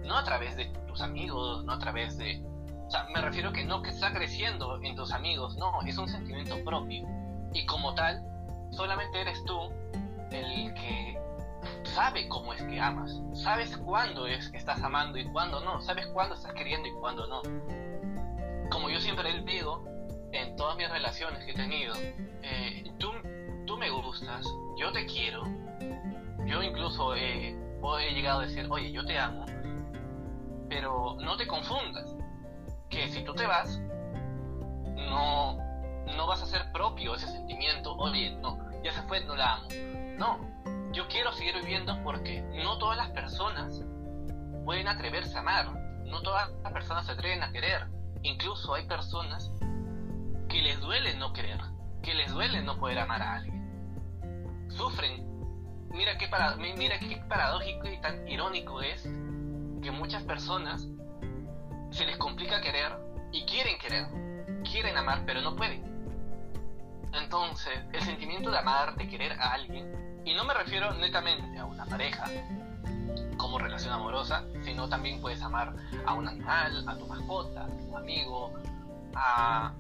[0.03, 2.43] no a través de tus amigos, no a través de...
[2.86, 6.10] O sea, me refiero que no que está creciendo en tus amigos, no, es un
[6.10, 7.07] sentimiento propio.
[7.53, 8.21] Y como tal,
[8.71, 9.71] solamente eres tú
[10.31, 11.17] el que
[11.84, 16.07] sabe cómo es que amas, sabes cuándo es que estás amando y cuándo no, sabes
[16.07, 17.41] cuándo estás queriendo y cuándo no.
[18.69, 19.86] Como yo siempre digo,
[20.34, 21.93] en todas mis relaciones que he tenido,
[22.43, 23.12] eh, tú,
[23.82, 24.46] me gustas,
[24.78, 25.44] yo te quiero,
[26.46, 27.58] yo incluso he
[28.13, 29.44] llegado a decir, oye, yo te amo,
[30.70, 32.15] pero no te confundas,
[32.91, 33.80] que si tú te vas,
[35.10, 35.58] no,
[36.15, 39.67] no vas a ser propio ese sentimiento, oye, no, ya se fue, no la amo.
[40.20, 43.82] No, yo quiero seguir viviendo porque no todas las personas
[44.63, 45.74] pueden atreverse a amar,
[46.06, 47.88] no todas las personas se atreven a querer.
[48.22, 49.52] Incluso hay personas
[50.48, 51.60] que les duele no querer,
[52.04, 53.61] que les duele no poder amar a alguien.
[54.75, 55.29] Sufren.
[55.89, 59.03] Mira qué, para, mira qué paradójico y tan irónico es
[59.81, 60.88] que muchas personas
[61.91, 62.93] se les complica querer
[63.31, 64.07] y quieren querer,
[64.63, 65.84] quieren amar, pero no pueden.
[67.13, 71.65] Entonces, el sentimiento de amar, de querer a alguien, y no me refiero netamente a
[71.65, 72.25] una pareja
[73.38, 75.73] como relación amorosa, sino también puedes amar
[76.05, 78.53] a un animal, a tu mascota, a tu amigo,
[79.15, 79.73] a,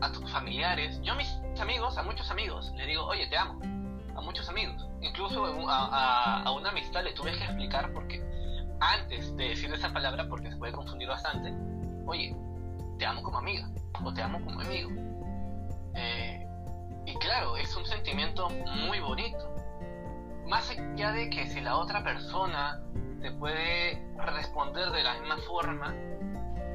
[0.00, 1.00] a tus familiares.
[1.02, 1.28] Yo a mis
[1.60, 3.60] amigos, a muchos amigos, le digo, oye, te amo.
[4.16, 4.86] A muchos amigos.
[5.00, 8.22] Incluso a, a, una amistad le tuve que explicar porque
[8.80, 11.52] antes de decir esa palabra, porque se puede confundir bastante,
[12.06, 12.34] oye,
[12.98, 13.68] te amo como amiga
[14.04, 14.90] o te amo como amigo.
[15.94, 16.46] Eh,
[17.06, 19.54] y claro, es un sentimiento muy bonito.
[20.46, 22.80] Más allá de que si la otra persona
[23.20, 25.94] te puede responder de la misma forma,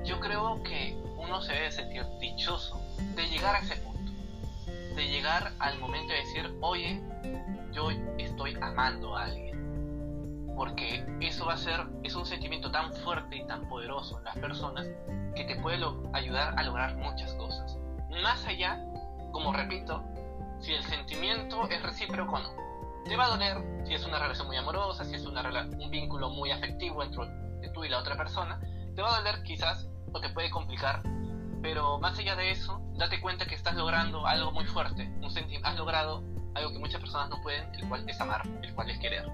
[0.04, 2.82] yo creo que uno se debe sentir dichoso
[3.16, 3.91] de llegar a ese punto.
[5.02, 7.02] De llegar al momento de decir, oye,
[7.72, 10.54] yo estoy amando a alguien.
[10.56, 14.38] Porque eso va a ser, es un sentimiento tan fuerte y tan poderoso en las
[14.38, 14.86] personas
[15.36, 15.84] que te puede
[16.14, 17.80] ayudar a lograr muchas cosas.
[18.22, 18.80] Más allá
[19.32, 20.04] como repito,
[20.60, 22.50] si el sentimiento es recíproco o no.
[23.06, 25.34] Te va a doler si es una relación muy amorosa, si es un
[25.90, 28.60] vínculo muy afectivo entre tú y la otra persona.
[28.96, 31.02] Te va a doler quizás o te puede complicar,
[31.62, 35.12] pero más allá de eso, date cuenta que estás logrando algo muy fuerte.
[35.22, 35.32] Un
[35.64, 36.24] has logrado
[36.56, 39.26] algo que muchas personas no pueden, el cual es amar, el cual es querer.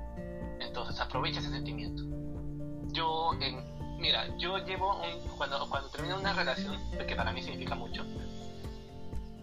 [0.60, 2.04] Entonces aprovecha ese sentimiento.
[2.94, 3.32] Yo,
[3.98, 8.06] mira, yo llevo un, cuando, cuando termino una relación, que para mí significa mucho,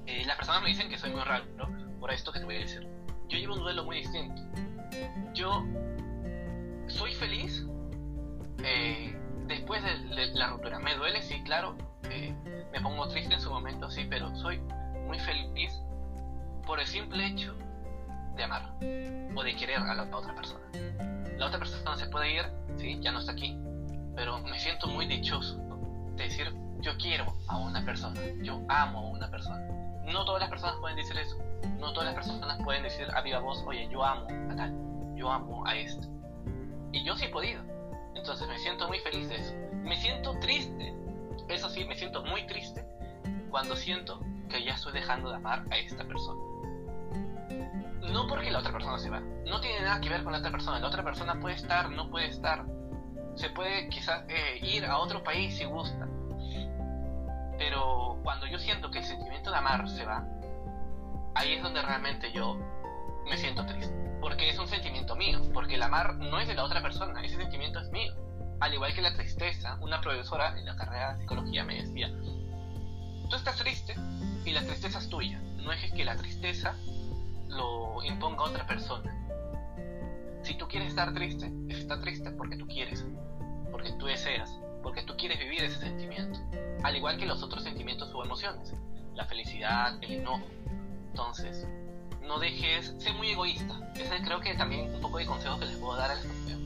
[0.07, 1.45] eh, las personas me dicen que soy muy raro
[1.99, 2.87] por esto que te voy a decir.
[3.29, 4.43] Yo llevo un duelo muy distinto.
[5.33, 5.65] Yo
[6.87, 7.67] soy feliz
[8.63, 9.17] eh,
[9.47, 10.79] después de, la ruptura.
[10.79, 11.77] Me duele, sí, claro.
[12.11, 12.35] Eh,
[12.75, 14.59] me pongo triste en su momento, sí, pero soy
[15.07, 15.73] muy feliz
[16.67, 17.55] por el simple hecho
[18.37, 18.75] de amar
[19.35, 20.65] o de querer a la otra persona.
[21.39, 22.43] La otra persona se puede ir,
[22.77, 23.59] sí, ya no está aquí,
[24.15, 25.57] pero me siento muy dichoso
[26.17, 29.75] de decir yo quiero a una persona, yo amo a una persona
[30.13, 31.37] no todas las personas pueden decir eso.
[31.79, 34.73] No todas las personas pueden decir a viva voz, oye, yo amo a tal,
[35.17, 36.07] yo amo a esto.
[36.93, 37.63] Y yo sí he podido.
[38.15, 39.55] Entonces me siento muy feliz de eso.
[39.83, 40.95] Me siento triste.
[41.49, 42.85] Eso sí, me siento muy triste
[43.51, 46.41] cuando siento que ya estoy dejando de amar a esta persona.
[48.13, 49.21] No porque la otra persona se va.
[49.21, 50.79] No tiene nada que ver con la otra persona.
[50.79, 52.65] La otra persona puede estar, no puede estar.
[53.35, 56.09] Se puede quizás eh, ir a otro país si gusta.
[57.59, 60.27] Pero cuando yo siento que el sentimiento de amar se va,
[61.35, 62.57] ahí es donde realmente yo
[63.29, 63.95] me siento triste.
[64.21, 67.37] Porque es un sentimiento mío, porque el amar no es de la otra persona, ese
[67.37, 68.13] sentimiento es mío.
[68.61, 72.11] Al igual que la tristeza, una profesora en la carrera de psicología me decía,
[73.29, 73.95] tú estás triste
[74.45, 76.77] y la tristeza es tuya, no es que la tristeza
[77.49, 79.11] lo imponga otra persona.
[80.43, 83.05] Si tú quieres estar triste, está triste porque tú quieres,
[83.71, 84.51] porque tú deseas,
[84.83, 86.41] porque tú quieres vivir ese sentimiento
[86.85, 88.75] al igual que los otros sentimientos o emociones,
[89.15, 90.45] la felicidad, el enojo.
[91.09, 91.67] Entonces,
[92.21, 93.75] no dejes, sé muy egoísta.
[93.95, 96.64] Ese creo que también un poco de consejo que les puedo dar a escuchan.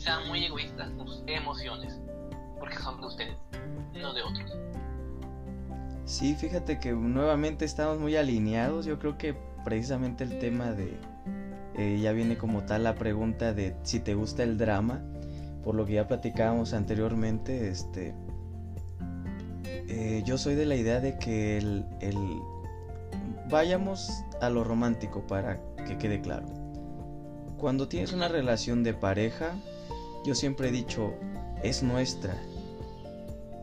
[0.00, 2.00] Sean muy egoístas con sus emociones,
[2.58, 3.36] porque son de ustedes,
[3.92, 4.50] no de otros.
[6.06, 8.86] Sí, fíjate que nuevamente estamos muy alineados.
[8.86, 10.98] Yo creo que precisamente el tema de...
[11.76, 15.02] Eh, ya viene como tal la pregunta de si te gusta el drama,
[15.62, 18.14] por lo que ya platicábamos anteriormente, este,
[19.62, 21.84] eh, yo soy de la idea de que el,
[23.50, 24.10] vayamos
[24.40, 26.46] a lo romántico para que quede claro.
[27.58, 29.54] Cuando tienes una relación de pareja,
[30.24, 31.14] yo siempre he dicho,
[31.62, 32.34] es nuestra.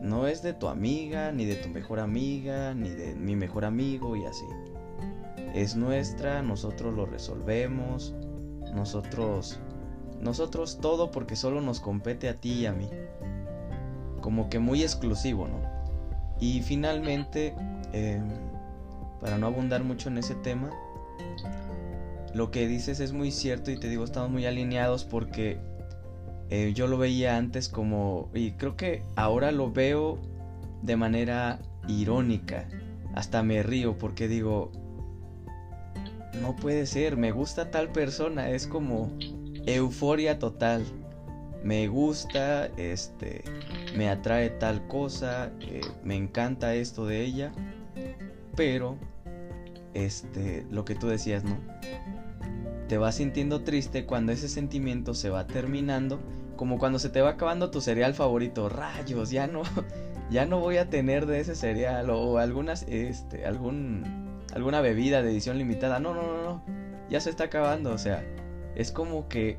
[0.00, 4.16] no es de tu amiga, ni de tu mejor amiga, ni de mi mejor amigo
[4.16, 4.44] y así.
[5.54, 8.14] Es nuestra, nosotros lo resolvemos,
[8.74, 9.58] nosotros,
[10.20, 12.88] nosotros todo porque solo nos compete a ti y a mí.
[14.20, 15.60] Como que muy exclusivo, ¿no?
[16.40, 17.54] Y finalmente,
[17.92, 18.28] em,
[19.20, 20.70] para no abundar mucho en ese tema,
[22.34, 25.58] lo que dices es muy cierto y te digo, estamos muy alineados porque
[26.50, 30.18] eh, yo lo veía antes como, y creo que ahora lo veo
[30.82, 32.68] de manera irónica.
[33.14, 34.70] Hasta me río porque digo,
[36.40, 39.10] no puede ser, me gusta tal persona, es como
[39.66, 40.84] euforia total.
[41.64, 43.42] Me gusta, este,
[43.96, 47.52] me atrae tal cosa, eh, me encanta esto de ella,
[48.54, 48.96] pero,
[49.94, 51.58] este, lo que tú decías, ¿no?
[52.88, 56.20] Te vas sintiendo triste cuando ese sentimiento se va terminando
[56.58, 59.62] como cuando se te va acabando tu cereal favorito, rayos, ya no,
[60.30, 65.30] ya no voy a tener de ese cereal o algunas, este, algún, alguna bebida de
[65.30, 66.00] edición limitada.
[66.00, 66.62] No, no, no, no,
[67.08, 68.24] ya se está acabando, o sea,
[68.74, 69.56] es como que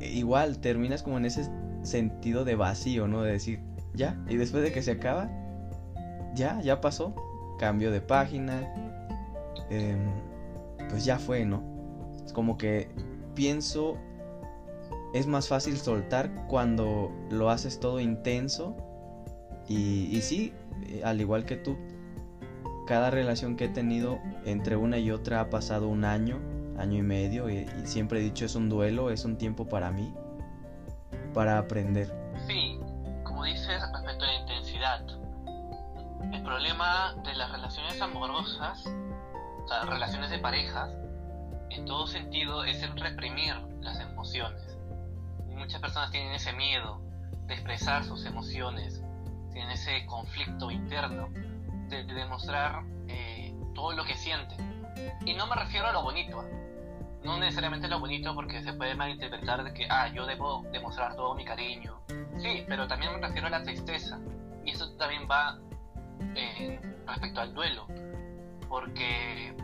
[0.00, 1.48] igual terminas como en ese
[1.82, 3.22] sentido de vacío, ¿no?
[3.22, 3.60] De decir,
[3.94, 5.30] ya, y después de que se acaba,
[6.34, 7.14] ya, ya pasó,
[7.60, 8.74] cambio de página,
[9.70, 10.10] em,
[10.90, 11.62] pues ya fue, ¿no?
[12.32, 12.88] Como que
[13.34, 13.96] pienso
[15.14, 18.76] es más fácil soltar cuando lo haces todo intenso.
[19.68, 20.52] Y, y sí,
[21.04, 21.76] al igual que tú,
[22.88, 26.40] cada relación que he tenido entre una y otra ha pasado un año,
[26.78, 30.14] año y medio, y, siempre he dicho es un duelo, es un tiempo para mí,
[31.34, 32.10] para aprender.
[32.46, 32.80] Sí,
[33.24, 35.06] como dices respecto a la intensidad,
[36.32, 40.90] el problema de las relaciones amorosas, o sea, relaciones de parejas,
[41.70, 44.78] en todo sentido es el reprimir las emociones
[45.58, 47.00] muchas personas tienen ese miedo
[47.46, 49.02] de expresar sus emociones,
[49.52, 51.28] tienen ese conflicto interno
[51.88, 54.86] de, demostrar eh, todo lo que sienten.
[55.26, 56.44] Y no me refiero a lo bonito,
[57.22, 61.34] no necesariamente lo bonito porque se puede malinterpretar de que, ah, yo debo demostrar todo
[61.34, 62.00] mi cariño.
[62.38, 64.18] Sí, pero también me refiero a la tristeza.
[64.64, 65.58] Y eso también va
[66.34, 67.86] eh, respecto al duelo.
[68.68, 69.54] Porque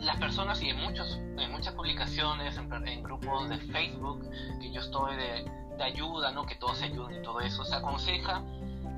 [0.00, 4.28] las personas y en, muchos, en muchas publicaciones, en, grupos de Facebook,
[4.60, 6.44] que yo estoy de, ayuda, ¿no?
[6.44, 8.42] que todos se ayuden y todo eso, se aconseja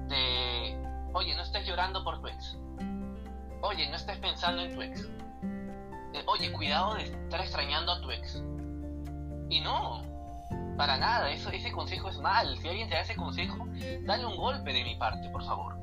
[0.09, 0.79] de,
[1.13, 2.59] oye, no estés llorando por tu ex,
[3.61, 5.09] oye, no estés pensando en tu ex,
[6.27, 8.43] oye, cuidado de estar extrañando a tu ex.
[9.51, 10.03] Y no,
[10.79, 12.57] para nada, eso, ese consejo es mal.
[12.59, 13.67] Si alguien te da ese consejo,
[14.03, 15.77] dale un golpe de mi parte, por favor.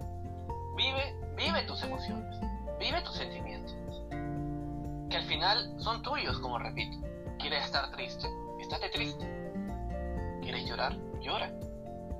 [0.75, 2.39] Vive, vive tus emociones,
[2.79, 3.76] vive tus sentimientos
[5.09, 6.97] que al final son tuyos, como repito.
[7.39, 8.27] ¿Quieres estar triste?
[8.59, 9.25] Estate triste.
[10.41, 10.95] ¿Quieres llorar?
[11.21, 11.51] Llora.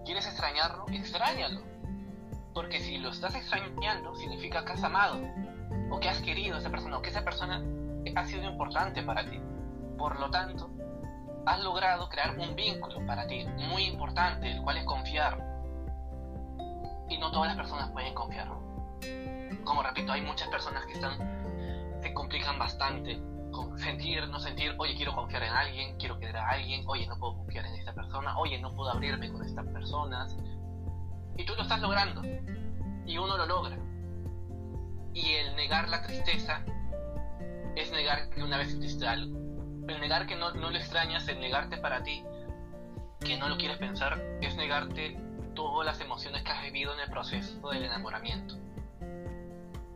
[0.05, 0.85] ¿Quieres extrañarlo?
[0.89, 1.61] Extrañalo.
[2.53, 5.19] Porque si lo estás extrañando, significa que has amado,
[5.91, 7.61] o que has querido a esa persona, o que esa persona
[8.15, 9.39] ha sido importante para ti.
[9.97, 10.69] Por lo tanto,
[11.45, 15.43] has logrado crear un vínculo para ti muy importante, el cual es confiar.
[17.09, 18.47] Y no todas las personas pueden confiar.
[19.63, 21.46] Como repito, hay muchas personas que están
[22.07, 23.19] se complican bastante
[23.77, 27.37] sentir, no sentir, oye, quiero confiar en alguien, quiero querer a alguien, oye, no puedo
[27.37, 30.35] confiar en esta persona, oye, no puedo abrirme con estas personas.
[31.37, 32.21] Y tú lo estás logrando.
[33.05, 33.77] Y uno lo logra.
[35.13, 36.63] Y el negar la tristeza
[37.75, 39.37] es negar que una vez sentiste algo.
[39.87, 42.23] El negar que no, no lo extrañas, el negarte para ti,
[43.19, 45.19] que no lo quieres pensar, es negarte
[45.55, 48.55] todas las emociones que has vivido en el proceso del enamoramiento.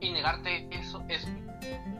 [0.02, 1.26] Y negarte eso es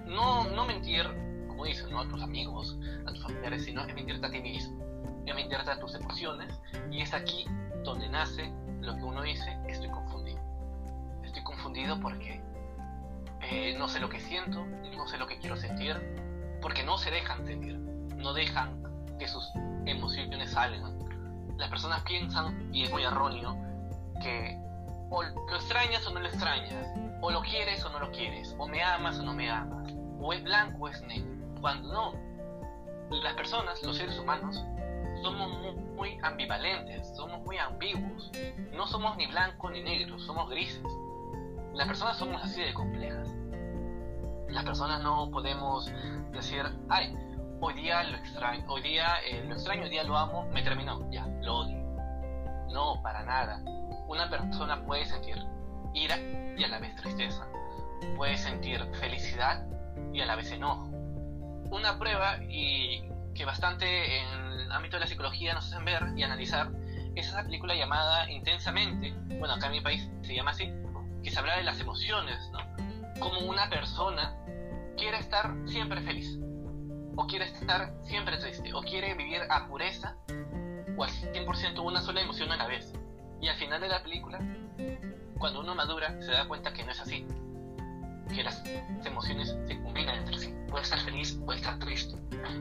[0.08, 1.06] no, no mentir,
[1.48, 2.02] como dicen, ¿no?
[2.02, 4.84] a tus amigos, a tus familiares, sino es mentirte a ti mismo,
[5.26, 6.60] es mentirte a tus emociones,
[6.92, 7.46] y es aquí
[7.84, 10.40] donde nace lo que uno dice, estoy confundido.
[11.24, 12.42] Estoy confundido porque
[13.42, 15.96] eh, no sé lo que siento, no sé lo que quiero sentir,
[16.62, 18.82] porque no se dejan sentir, no dejan
[19.18, 19.48] que sus
[19.86, 21.00] emociones salgan.
[21.58, 23.56] Las personas piensan, y es muy erróneo,
[24.22, 24.60] que
[25.10, 26.88] o lo extrañas o no lo extrañas,
[27.22, 30.34] o lo quieres o no lo quieres, o me amas o no me amas o
[30.34, 31.32] es blanco o es negro.
[31.60, 32.14] Cuando no,
[33.22, 34.64] las personas, los seres humanos,
[35.22, 38.32] somos muy, ambivalentes, somos muy ambiguos.
[38.74, 40.84] No somos ni blanco ni negro, somos grises.
[41.74, 43.30] Las personas somos así de complejas.
[44.50, 45.92] Las personas no podemos
[46.32, 47.16] decir, ay,
[47.60, 51.10] hoy día lo extraño, hoy día eh, lo extraño, hoy día lo amo, me terminó,
[51.12, 51.78] ya, lo odio.
[52.72, 53.62] No, para nada.
[54.08, 55.38] Una persona puede sentir
[55.94, 56.18] ira
[56.58, 57.48] y a la vez tristeza.
[58.16, 59.66] Puede sentir felicidad
[60.14, 60.88] y a la vez enojo.
[61.72, 64.28] Una prueba y que bastante en
[64.60, 66.70] el ámbito de la psicología nos hacen ver y analizar
[67.16, 70.72] es esa película llamada Intensamente, bueno, acá en mi país se llama así,
[71.24, 72.60] que se habla de las emociones, ¿no?
[73.20, 74.36] Como una persona
[74.98, 76.40] quiere estar siempre feliz,
[77.16, 80.16] o quiere estar siempre triste, o quiere vivir a pureza,
[80.98, 82.94] o al 100% una sola emoción a la vez.
[83.42, 84.40] Y al final de la película,
[85.42, 87.26] cuando uno madura, se da cuenta que no es así,
[88.34, 88.64] que las
[89.04, 90.56] emociones se combinan entre sí.
[90.70, 92.16] Puede estar feliz, puede estar triste.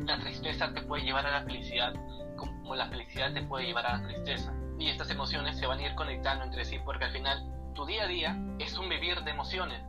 [0.06, 1.92] La tristeza te puede llevar a la felicidad,
[2.36, 4.52] como la felicidad te puede llevar a la tristeza.
[4.78, 8.04] Y estas emociones se van a ir conectando entre sí porque al final tu día
[8.04, 9.82] a día es un vivir de emociones.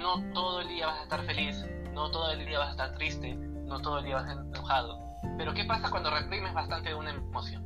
[0.00, 2.94] No todo el día vas a estar feliz, no todo el día vas a estar
[2.94, 5.00] triste, no todo el día vas a estar enojado.
[5.36, 7.64] Pero ¿qué pasa cuando reprimes bastante de una emoción?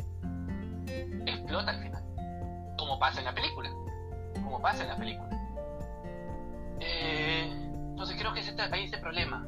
[1.27, 2.03] Explota al final.
[2.79, 3.71] Como pasa en la película.
[4.35, 5.29] Como pasa en la película.
[6.81, 7.51] Eh,
[7.91, 9.47] entonces creo que ese, hay ese problema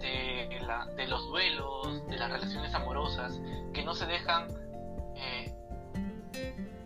[0.00, 3.40] de, los duelos, de las relaciones amorosas,
[3.72, 4.48] que no se dejan
[5.16, 5.52] eh,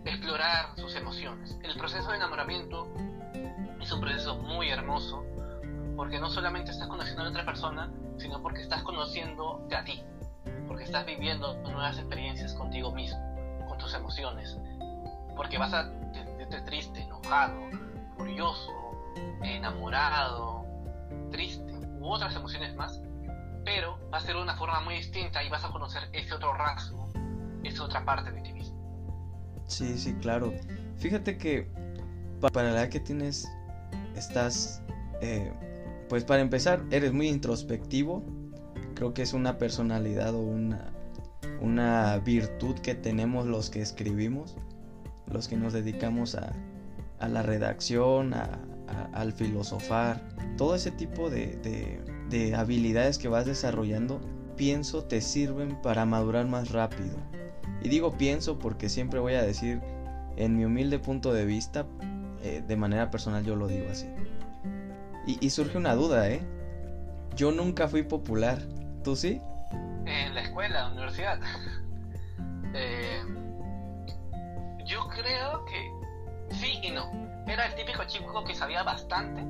[0.04, 1.58] explorar sus emociones.
[1.62, 2.88] El proceso de enamoramiento
[3.80, 5.24] es un proceso muy hermoso
[5.96, 10.02] porque no solamente estás conociendo a otra persona, sino porque estás conociéndote a ti,
[10.66, 13.18] porque estás viviendo nuevas experiencias contigo mismo,
[13.68, 14.56] con tus emociones,
[15.36, 15.92] porque vas a
[16.60, 17.58] triste, enojado,
[18.16, 18.72] furioso,
[19.42, 20.64] enamorado,
[21.30, 23.00] triste u otras emociones más,
[23.64, 27.08] pero va a ser una forma muy distinta y vas a conocer ese otro rasgo,
[27.64, 29.62] esa otra parte de ti mismo.
[29.66, 30.52] Sí, sí, claro.
[30.98, 31.70] Fíjate que
[32.40, 33.50] para la edad que tienes,
[34.16, 34.82] estás,
[35.20, 35.52] eh,
[36.08, 38.24] pues para empezar, eres muy introspectivo.
[38.94, 40.92] Creo que es una personalidad o una,
[41.60, 44.56] una virtud que tenemos los que escribimos,
[45.32, 46.52] los que nos dedicamos a,
[47.18, 48.58] a la redacción, a,
[49.12, 50.20] al filosofar,
[50.56, 54.20] todo ese tipo de, de habilidades que vas desarrollando,
[54.56, 57.16] pienso te sirven para madurar más rápido.
[57.82, 59.80] Y digo pienso porque siempre voy a decir,
[60.36, 61.86] en mi humilde punto de vista,
[62.42, 64.08] eh, de manera personal yo lo digo así.
[65.24, 66.42] Y, surge una duda, ¿eh?
[67.36, 68.58] Yo nunca fui popular.
[69.04, 69.40] ¿Tú sí?
[70.04, 71.40] En la escuela, en la universidad.
[72.74, 73.20] Eh,
[74.92, 75.90] yo creo que
[76.54, 77.10] sí y no.
[77.46, 79.42] Era el típico chico que sabía bastante,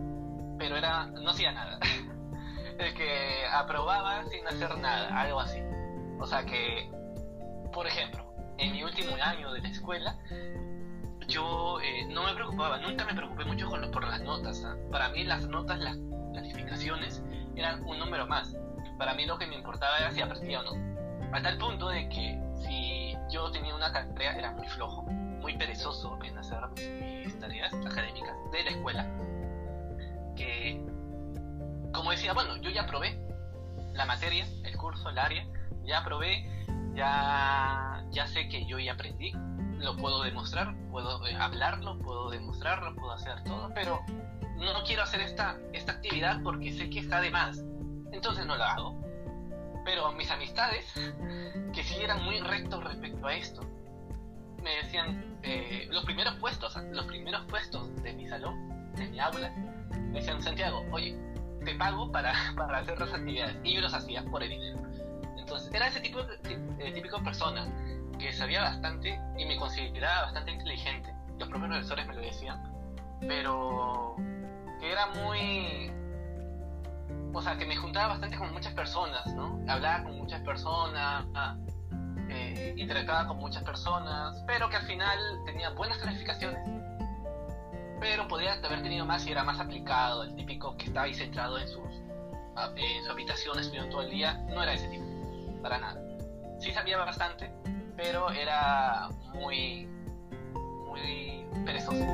[0.57, 1.78] pero era no hacía nada.
[2.78, 5.61] el que aprobaba sin hacer nada, algo así.
[6.20, 6.88] O sea que,
[7.72, 10.16] por ejemplo, en mi último año de la escuela,
[11.26, 14.64] yo eh, no me preocupaba, nunca me preocupé mucho con por las notas.
[14.64, 14.76] ¿ah?
[14.93, 15.99] Para mí las notas, las
[16.34, 17.22] calificaciones,
[17.57, 18.55] eran un número más.
[18.97, 21.36] Para mí lo que me importaba era si aprendía o no.
[21.36, 25.05] A tal punto de que si yo tenía una tarea era muy flojo
[25.43, 29.07] muy perezoso en hacer mis tareas académicas de la escuela.
[30.36, 30.80] Que,
[31.93, 33.20] como decía, bueno, yo ya probé
[33.93, 35.47] la materia, el curso, el área,
[35.84, 36.49] ya probé,
[36.95, 39.32] ya, ya sé que yo ya aprendí,
[39.78, 44.01] lo puedo demostrar, puedo eh, hablarlo, puedo demostrarlo, puedo hacer todo, pero
[44.57, 47.59] no quiero hacer esta, esta actividad porque sé que está de más,
[48.12, 49.03] entonces no lo hago.
[49.84, 50.86] Pero mis amistades,
[51.74, 53.72] que sí eran muy rectos respecto a esto,
[54.63, 59.51] me decían, eh, los primeros puestos, los primeros puestos de mi salón, de mi aula,
[59.91, 61.17] me decían, Santiago, oye,
[61.65, 63.57] te pago para, para hacer las actividades.
[63.63, 64.79] Y yo los hacía por el dinero.
[65.39, 67.67] Entonces, era ese tipo de, de típico persona
[68.19, 71.13] que sabía bastante y me consideraba bastante inteligente.
[71.39, 72.63] Los propios profesores me lo decían.
[73.21, 74.17] Pero
[74.81, 75.91] que era muy...
[77.35, 79.59] O sea, que me juntaba bastante con muchas personas, ¿no?
[79.67, 81.72] Hablaba con muchas personas, eh,
[82.77, 86.61] interactuaba con muchas personas, pero que al final tenía buenas calificaciones.
[88.01, 91.59] Pero podría haber tenido más y era más aplicado, el típico que estaba ahí centrado
[91.59, 91.89] en, sus,
[92.77, 95.05] en su habitación estudiando todo el día, no era ese tipo,
[95.62, 96.01] para nada.
[96.59, 97.53] Sí sabía bastante,
[97.97, 99.87] pero era muy,
[100.87, 102.05] muy perezoso.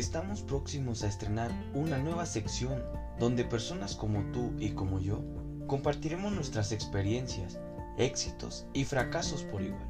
[0.00, 2.82] Estamos próximos a estrenar una nueva sección
[3.18, 5.22] donde personas como tú y como yo
[5.66, 7.58] compartiremos nuestras experiencias,
[7.98, 9.86] éxitos y fracasos por igual.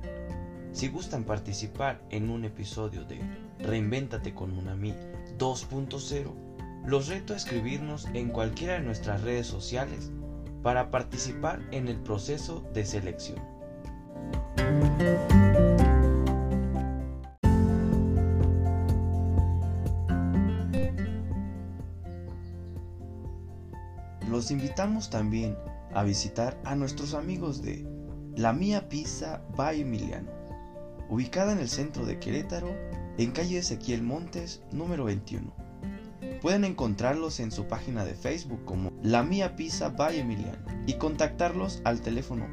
[0.73, 3.21] Si gustan participar en un episodio de
[3.61, 4.97] Reinvéntate con Unami
[5.39, 6.35] 2.0,
[6.87, 10.11] los reto a escribirnos en cualquiera de nuestras redes sociales
[10.65, 13.39] para participar en el proceso de selección.
[24.41, 25.59] Los invitamos también
[25.93, 27.86] a visitar a nuestros amigos de
[28.36, 30.30] La Mía Pizza by Emiliano,
[31.11, 32.74] ubicada en el centro de Querétaro,
[33.18, 35.53] en calle Ezequiel Montes, número 21.
[36.41, 41.82] pueden encontrarlos en su página de Facebook como La Mía Pizza by Emiliano y contactarlos
[41.84, 42.49] al teléfono